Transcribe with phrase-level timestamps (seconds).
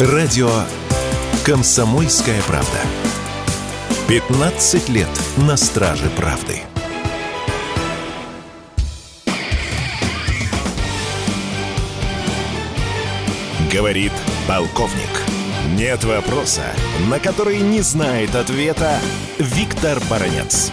[0.00, 0.48] Радио
[1.46, 2.78] «Комсомольская правда».
[4.08, 5.06] 15 лет
[5.46, 6.62] на страже правды.
[13.72, 14.10] Говорит
[14.48, 14.98] полковник.
[15.76, 16.64] Нет вопроса,
[17.08, 18.98] на который не знает ответа
[19.38, 20.72] Виктор Баранец.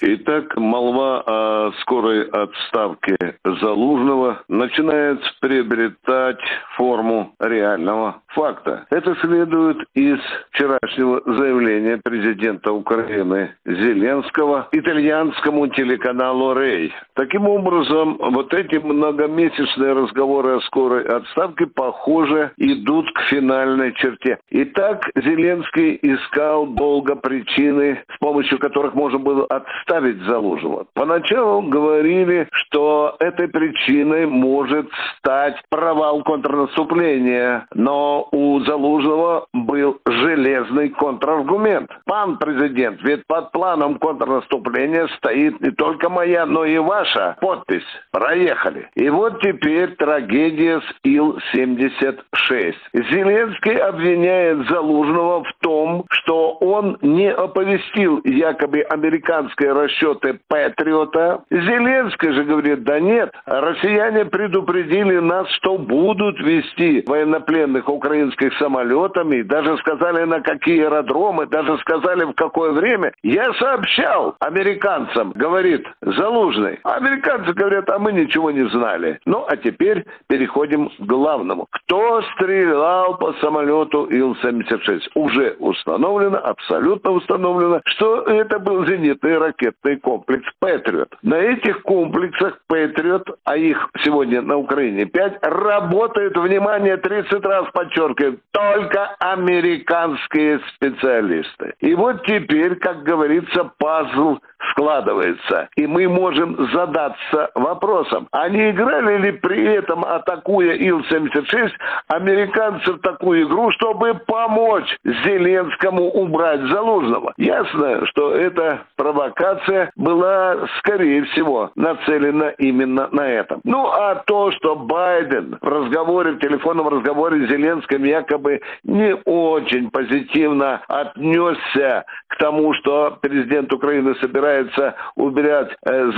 [0.00, 1.41] Итак, молва о
[1.80, 6.40] скорой отставке Залужного начинает приобретать
[6.76, 8.86] форму реального факта.
[8.90, 10.18] Это следует из
[10.50, 16.92] вчерашнего заявления президента Украины Зеленского итальянскому телеканалу «Рей».
[17.14, 24.38] Таким образом, вот эти многомесячные разговоры о скорой отставке, похоже, идут к финальной черте.
[24.50, 30.86] Итак, Зеленский искал долго причины, с помощью которых можно было отставить Залужного.
[30.94, 41.90] Поначалу говорили, что этой причиной может стать провал контрнаступления, но у Залужного был железный контраргумент.
[42.06, 47.82] Пан президент, ведь под планом контрнаступления стоит не только моя, но и ваша подпись.
[48.10, 48.88] Проехали.
[48.94, 52.74] И вот теперь трагедия с Ил-76.
[52.92, 61.41] Зеленский обвиняет Залужного в том, что он не оповестил якобы американские расчеты Патриота.
[61.50, 69.76] Зеленский же говорит, да нет, россияне предупредили нас, что будут вести военнопленных украинских самолетами, даже
[69.78, 73.12] сказали на какие аэродромы, даже сказали в какое время.
[73.22, 76.78] Я сообщал американцам, говорит Залужный.
[76.84, 79.20] Американцы говорят, а мы ничего не знали.
[79.24, 81.66] Ну, а теперь переходим к главному.
[81.70, 85.00] Кто стрелял по самолету Ил-76?
[85.14, 91.08] Уже установлено, абсолютно установлено, что это был зенитный ракетный комплекс «Патриот».
[91.32, 98.38] На этих комплексах «Патриот», а их сегодня на Украине 5, работают, внимание, 30 раз подчеркиваю,
[98.50, 101.72] только американские специалисты.
[101.80, 104.40] И вот теперь, как говорится, пазл
[104.72, 105.68] складывается.
[105.76, 111.70] И мы можем задаться вопросом, а не играли ли при этом, атакуя Ил-76,
[112.08, 117.32] американцы в такую игру, чтобы помочь Зеленскому убрать Залужного?
[117.36, 123.60] Ясно, что эта провокация была, скорее всего, нацелена именно на этом.
[123.64, 129.90] Ну, а то, что Байден в разговоре, в телефонном разговоре с Зеленским якобы не очень
[129.90, 136.10] позитивно отнесся к тому, что президент Украины собирается собирается убирать э,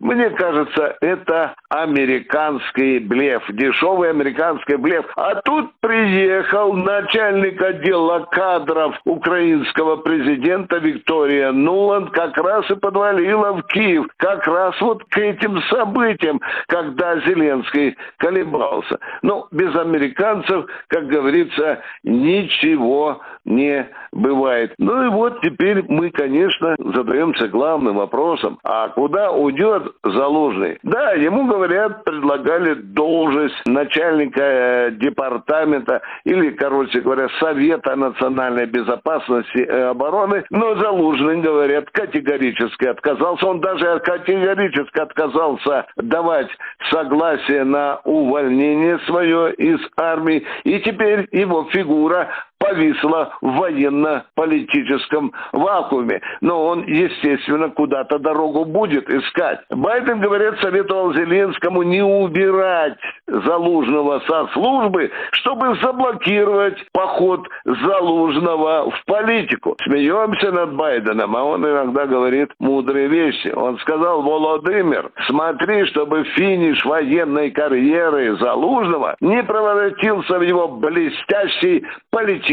[0.00, 5.04] мне кажется, это американский блеф, дешевый американский блеф.
[5.16, 13.62] А тут приехал начальник отдела кадров украинского президента Виктория Нуланд, как раз и подвалила в
[13.64, 18.98] Киев, как раз вот к этим событиям, когда Зеленский колебался.
[19.22, 24.74] Ну, без американцев, как говорится, ничего не бывает.
[24.78, 30.78] Ну и вот теперь мы, конечно, задаемся главным вопросом, а куда уйдет Залужный?
[30.82, 39.70] Да, ему, говорят, предлагали должность начальника э, департамента или, короче говоря, Совета национальной безопасности и
[39.70, 43.46] обороны, но Залужный, говорят, категорически отказался.
[43.46, 46.48] Он даже категорически отказался давать
[46.90, 50.44] согласие на увольнение свое из армии.
[50.64, 52.28] И теперь его фигура
[52.64, 56.20] повисла в военно-политическом вакууме.
[56.40, 59.60] Но он, естественно, куда-то дорогу будет искать.
[59.70, 62.94] Байден, говорят, советовал Зеленскому не убирать
[63.26, 69.76] Залужного со службы, чтобы заблокировать поход Залужного в политику.
[69.84, 73.48] Смеемся над Байденом, а он иногда говорит мудрые вещи.
[73.48, 81.84] Он сказал, Володимир, смотри, чтобы финиш военной карьеры Залужного не превратился в его блестящий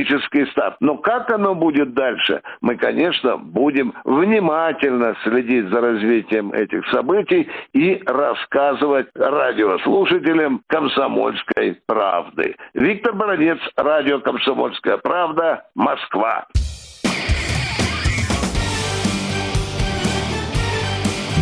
[0.02, 0.76] политический старт.
[0.80, 2.42] Но как оно будет дальше?
[2.62, 12.56] Мы, конечно, будем внимательно следить за развитием этих событий и рассказывать радиослушателям «Комсомольской правды».
[12.74, 16.46] Виктор Бородец, радио «Комсомольская правда», Москва.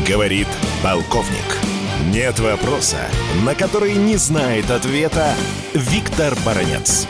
[0.08, 0.48] Говорит
[0.84, 1.60] полковник.
[2.12, 2.98] Нет вопроса,
[3.46, 5.36] на который не знает ответа
[5.76, 7.08] Виктор Баранец.